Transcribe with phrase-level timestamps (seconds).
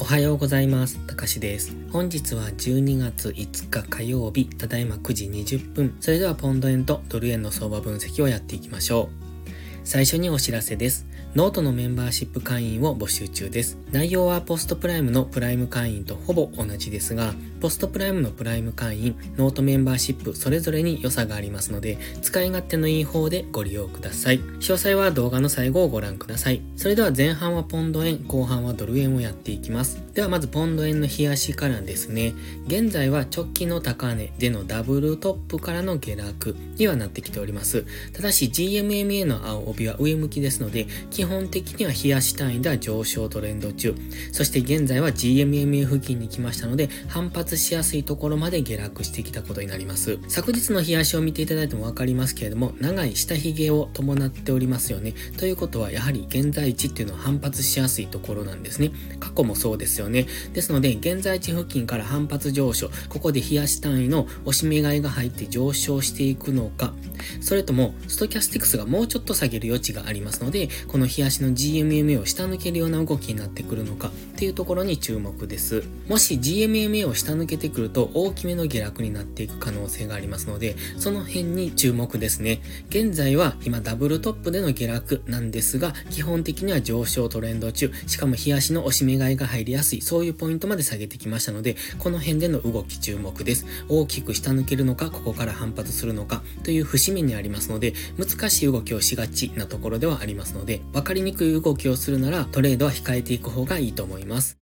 [0.00, 0.96] おはようございます。
[1.08, 1.74] たかしです。
[1.90, 5.96] 本日は12月5日火曜日、ただいま9時20分。
[6.00, 9.48] それではポンド円とドル円の相場分析をやっていきましょう。
[9.82, 11.07] 最初にお知らせです。
[11.38, 13.78] ノートのメンバーシップ会員を募集中です。
[13.92, 24.40] 内容はポストプライムのプライム会員とほぼ同じですが、ポストプライムのプライム会員、ノートメンバーシップそれぞれに良さがありますので、使い勝手のいい方でご利用ください。
[24.40, 26.60] 詳細は動画の最後をご覧ください。
[26.74, 30.02] それでは前半はポンド円、後半はドル円をやっていきます。
[30.18, 32.34] ではまずポンド円の日足からですね、
[32.66, 37.84] 現在は直近の高値でのダブルトップからの下落にはなってきております。
[38.12, 43.94] ただし GMMA の青帯は上向きですので、基本的には冷やし単位では上昇トレンド中。
[44.32, 50.18] そして現在は GMMA 付近に来ましたので、反発しやすいところまで下落してきたことになります。
[50.26, 55.14] 昨日の冷やしを見ていただいてもわかりますけれども、長い下髭を伴っておりますよね。
[55.36, 58.90] ということは、やはり現在地っていうのは反発しやすいところなんですね。
[59.20, 60.07] 過去もそうですよね。
[60.08, 66.92] ねですので、現在地付近から反発上昇、ここで冷やし単位の押し目買いが入って上昇していくのか、
[67.40, 75.84] それとも、ストキャスティクスがもうちょっと下げる余地がありますので、この冷やしの GMMA を下抜けるような動きになってくるのかっていうところに注目です。
[76.08, 82.60] もし GMMA を下抜けてくると大きめの下落になっていく可能性がありますので、その辺に注目ですね。
[82.88, 93.66] 現在は今ダブルトップでの下落なんですが、基本的には上昇トレンド中、しかも冷やしの押し目買いが入りやすい、そういうポイントまで下げてきましたので、この辺での動き注目です。
[93.88, 104.58] 大きく下抜けるのか、ここから反発するのかという節目にありますので、難しい動きをしがちなところではありますので、分かりにくい動きをするならトレードは控えていく方がいいと思います。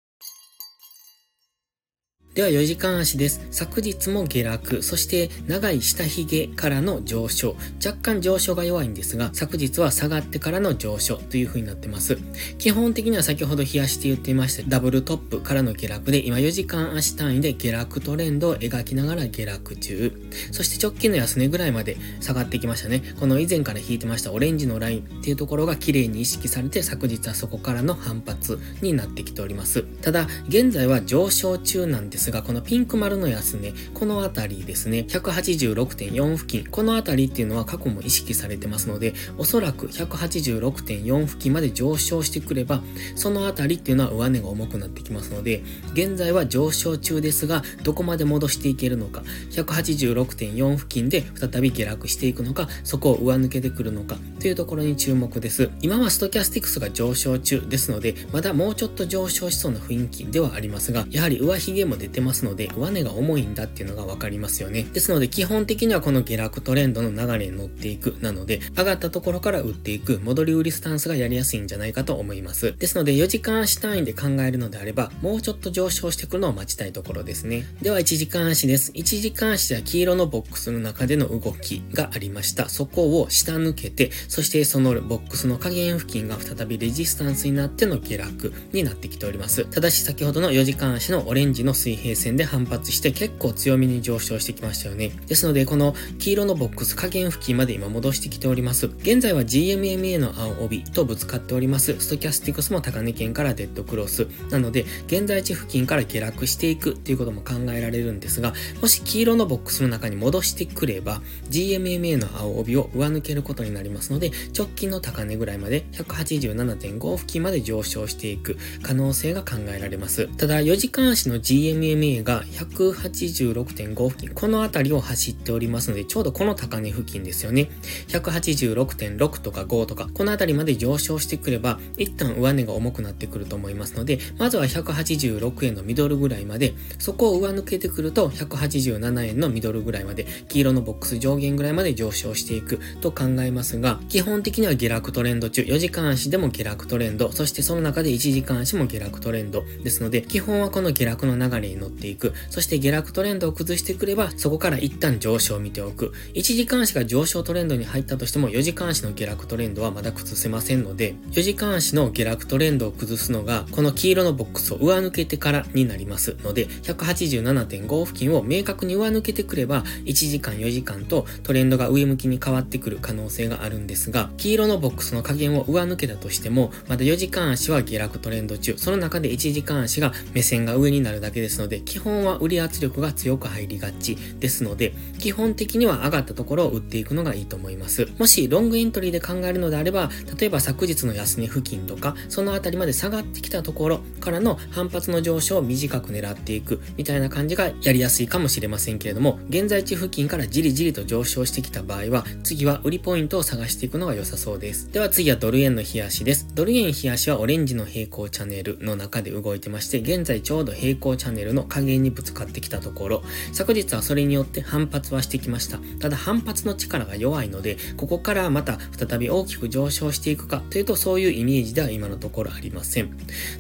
[2.37, 3.47] では4時間足です。
[3.51, 7.57] 昨日も下落、そして長い下髭からの上昇。
[7.83, 12.19] 若干上昇が弱いんですが、昨日は下がってからの上昇という風になってます。
[12.59, 20.13] 基本的には先ほど冷やして言っていましたダブルトップからの下落で、今4時間足単位で下落トレンドを描きながら下落中。
[20.53, 23.03] そして直近の安値ぐらいまで下がってきましたね。
[23.19, 29.85] この以前から引いてましたオレンジのラインっていうところが綺麗に意識されて、昨日はそこからの反発になってきております。
[30.03, 42.83] ただ、現在は上昇中なんですですが、このピンク丸の安値、このあたりですね、186.4付近、このあたりっていうのは過去も意識されてますので、おそらく186.4付近まで上昇してくれば、
[43.15, 49.23] そのあたりっていうのは上値が重くなってきますので、現在は上昇中ですが、どこまで戻していけるのか、
[49.53, 55.71] 186.4付近で再び下落していくのか、そこを上抜けてくるのか、というところに注目です。
[55.81, 64.87] 今はストキャスティクスが上昇中ですので、まだもうちょっと上昇しそうな雰囲気ではありますが、やはり上髭も出ててますので、上値が重いんだっていうのがわかりますよね。
[64.93, 68.17] ですので、基本的にはこの下落トレンドの流れに乗っていく。
[68.21, 72.75] なので、上がったところから売っていく、戻り売りスタンスがやりやすいんじゃないかと思います。
[72.79, 77.67] ですので、4時間足単位で考えるのであれば、もうちょっと上昇してくるのを待ちたいところですね。
[77.83, 78.93] では、1時間足です。
[78.93, 82.69] 1時間足は黄色のボックスの中での動きがありました。
[82.69, 89.65] そこを下抜けて、そしてそのボックスの下限付近が再びレジスタンスになっての下落になってきております。
[89.65, 95.13] ただし先ほどの4時間足のオレンジの水平線で反発して結構強めに上昇してきましたよね。
[95.27, 98.87] ですので、この黄色のボックス下限付近まで今戻してきております。
[98.87, 101.99] 現在は GMMA の青帯とぶつかっております。
[101.99, 104.27] ストキャスティクスも高値圏からデッドクロス。
[104.51, 120.29] なので、現在地付近から下落していくっていうことも考えられるんですが、もし黄色のボックスの中に戻してくれば、GMMA の青帯を上抜けることになりますので、直近の高値ぐらいまで187.5付近まで上昇していく可能性が考えられます。
[120.37, 121.86] ただ、4時間足の GMMA
[122.25, 127.71] が186.5付近、この辺りを走っておりますので、ちょうどこの高値付近ですよね。
[128.09, 156.13] 186.6とか5とか、この辺りまで上昇してくれば、一旦上値が重くなってくると思いますので、まずは186円のミドルぐらいまで、そこを上抜けてくると、187円のミドルぐらいまで、黄色のボックス上限ぐらいまで上昇していくと考えますが、基本的には下落トレンド中、4時間足でも下落トレンド、そしてその中で1時間足も下落トレンドですので、基本はこの下落の流れに乗っていく、そして下落トレンドを崩してくれば、そこから一旦上昇を見ておく。
[156.35, 188.09] 1時間足が上昇トレンドに入ったとしても、4時間足の下落トレンドはまだ崩せませんので、4時間足の下落トレンドを崩すのが、この黄色のボックスを上抜けてからになりますので、187.5付近を明確に上抜けてくれば、1時間4時間とトレンドが上向きに変わってくる可能性があるんですが、黄色のボックスの加減を上抜けたとしても、まだ4時間足は下落トレンド中、その中で1時間足が目線が上になるだけですのでので、基本は売り圧力が強く入りがちですので、基本的には上がったところを売っていくのがいいと思います。
[188.19, 204.93] もしロングエントリーで考えるのであれば、例えば昨日の安値付近とか、そのあたりまで下がってきたところからの反発の上昇を短く狙っていくみたいな感じがやりやすいかもしれませんけれども、現在地付近からじりじりと上昇してきた場合は、次は売りポイントを探していくのが良さそうです。
[204.93, 206.47] では次はドル円の冷やしです。
[206.55, 215.79] ドル円冷やしはオレンジの平行チャンネルの中で動いてまして、現在ちょうど平行チャンネルの下限にぶつかってきたところ、昨日はそれによって反発はしてきました。
[215.99, 223.11] ただ反発の力が弱いので、ここからまた再び大きく上昇していくかというとそういうイメージでは今のところありません。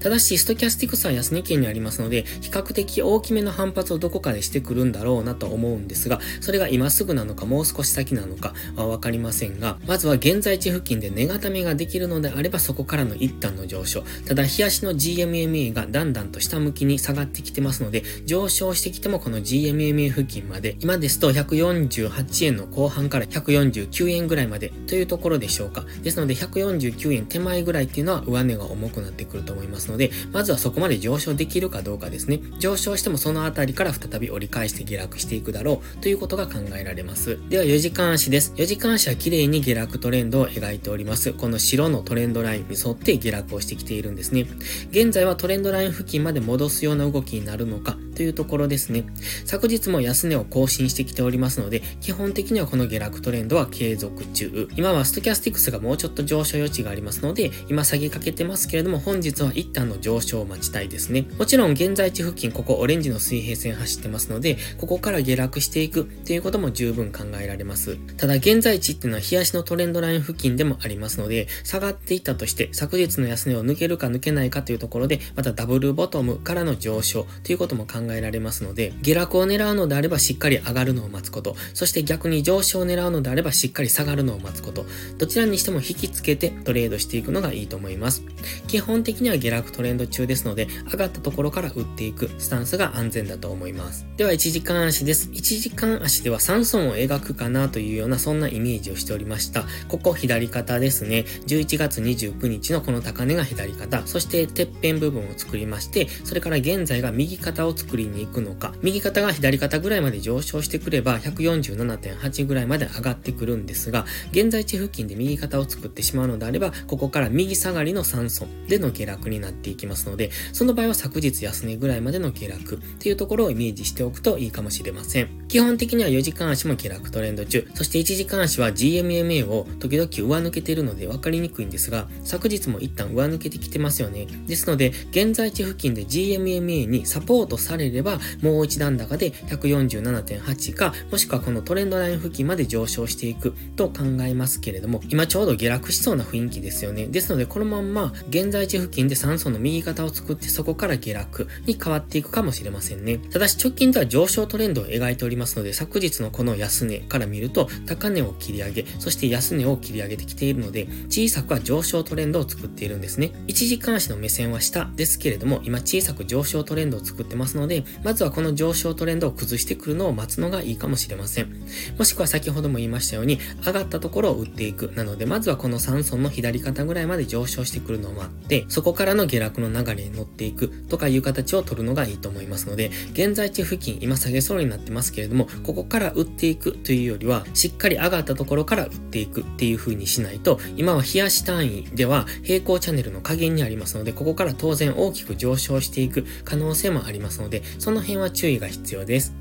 [0.00, 14.04] ただし、ストキャスティクスは安値圏にありますので、比較的大きめの反発をどこかでしてくるんだろうなと思うんですが、それが今すぐなのかもう少し先なのかはわかりませんが、まずは現在地付近で値固めができるのであればそこからの一旦の上昇。
[14.26, 25.84] ただ、日足の GMMA がだんだんと下向きに下がってきてますので、ので上昇してきてもこの GMMA 付近まで、今ですと148円の後半から149円ぐらいまでというところでしょうか。
[26.02, 32.40] ですので149円手前ぐらいっていうのは上値が重くなってくると思いますので、まずはそこまで上昇できるかどうかですね。
[32.58, 37.38] 上昇してもそのあたりから再び折り返して下落していくだろうということが考えられます。
[37.48, 38.52] では4時間足です。
[38.56, 41.32] 4時間足は綺麗に下落トレンドを描いております。
[41.32, 44.46] この白のトレンドラインに沿って下落をしてきているんですね。
[44.90, 49.04] 現在はトレンドライン付近まで戻すような動きになるのかというところですね。
[49.44, 54.68] 昨日も安値を更新してきておりますので、基本的にはこの下落トレンドは継続中。
[54.74, 61.26] 今はストキャスティクスがもうちょっと上昇余地がありますので、今下げかけてますけれども、本日は一旦の上昇を待ちたいですね。
[61.38, 67.96] もちろん現在地付近、ここオレンジの水平線走ってますので、ここから下落していくっていうことも十分考えられます。
[68.16, 84.86] ただ現在地っていうのは日足のトレンドライン付近でもありますので、下がっていったとして、昨日の安値を抜けるか抜けないかというところで、またダブルボトムからの上昇ということも考えられますので、下落を狙うのであればしっかり上がるのを待つこと、そして逆に上昇を狙うのであればしっかり下がるのを待つこと、
[85.18, 88.22] どちらにしても引きつけてトレードしていくのがいいと思います。
[88.66, 94.06] 基本的には下落トレンド中ですので、上がったところから売っていくスタンスが安全だと思います。
[94.16, 95.30] では1時間足です。
[95.30, 99.64] 1時間足では3損を描くかなというようなそんなイメージをしておりました。
[99.88, 101.24] ここ左肩ですね。
[101.46, 125.45] 11月29日のこの高値が左肩、そしててっぺん部分を作りまして、それから現在が右肩を作りりに行くのか、右肩が左肩ぐらいまで上昇してくれば147.8ぐらいまで上がってくるんですが、現在地付近で右肩を作ってしまうのであれば、ここから右下がりの3損での下落になっていきますので、その場合は昨日安値ぐらいまでの下落っていうところをイメージしておくといいかもしれません。
[125.56, 134.26] 基本的には4時間足も下落トレンド中、そして1時間足は GMMA を時々上抜けているので分かりにくいんですが、昨日も一旦上抜けてきてますよね。
[134.46, 147.06] ですので、現在地付近で GMMA にサポートされれば、もう一段高で147.8か、もしくはこのトレンドライン付近まで上昇していくと考えますけれども、今ちょうど下落しそうな雰囲気ですよね。
[147.06, 153.16] ですので、このまんま、現在地付近で酸素の右肩を作ってそこから下落に変わっていくかもしれませんね。
[153.16, 163.30] ただし直近では上昇トレンドを描いておりますますので、昨日のこの安値から見ると、高値を切り上げ、そして安値を切り上げてきているので、小さくは上昇トレンドを作っているんですね。
[163.46, 171.54] 1時間足の目線は下ですけれども、今小さく上昇トレンドを作ってますので、まずはこの上昇トレンドを崩してくるのを待つのがいいかもしれません。
[171.96, 174.90] もしくは先ほども言いましたように、上がったところを売っていく。
[174.96, 199.34] なので、まずはこの3層の左肩ぐらいまで上昇してくるのを待って、そこからの下落の流れに乗っていくとかいう形を取るのがいいと思いますので、現在地付近、今下げそうになってますけれども、れどもここから売っていくというよりは、しっかり上がったところから売っていくっていう風にしないと、今は冷やし単位では平行チャンネルの加減にありますので、ここから当然大きく上昇していく可能性もありますので、その辺は注意が必要です。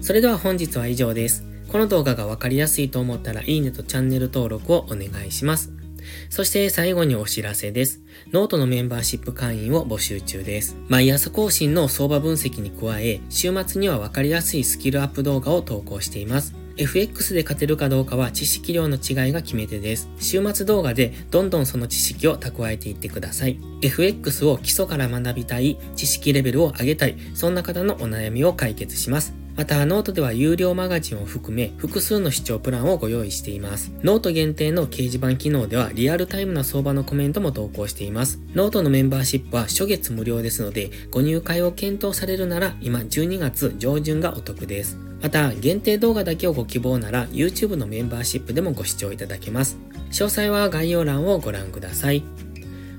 [0.00, 1.44] それでは本日は以上です。
[1.68, 5.79] この動画がわかりやすいと思ったらいいねとチャンネル登録をお願いします。
[6.28, 8.02] そして最後にお知らせです。
[8.32, 10.76] ノートのメンバーシップ会員を募集中です。
[10.88, 16.54] 毎朝更新の相場分析に加え、週末にはわかりやすいスキルアップ動画を投稿しています。
[16.76, 20.08] FX で勝てるかどうかは知識量の違いが決め手です。
[20.18, 23.58] 週末動画でどんどんその知識を蓄えていってください。
[23.82, 29.39] FX を基礎から学びたい、知識レベルを上げたい、そんな方のお悩みを解決します。
[29.60, 33.92] また、ノートでは有料マガジンを含め複数の視聴プランをご用意しています。
[34.02, 38.40] ノート限定の掲示板機能ではリアルタイムな相場のコメントも投稿しています。
[38.54, 44.96] ノートのメンバーシップは初月無料ですので、ご入会を検討されるなら今12月上旬がお得です。
[45.20, 49.76] また、限定動画だけをご希望なら YouTube のメンバーシップでもご視聴いただけます。
[50.10, 52.24] 詳細は概要欄をご覧ください。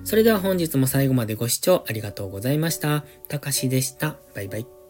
[0.03, 3.03] それでは本日も最後までご視聴ありがとうございました。
[3.29, 4.17] たかしでした。
[4.35, 4.80] バイバイ。